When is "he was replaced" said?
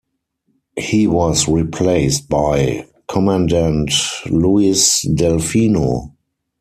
0.79-2.27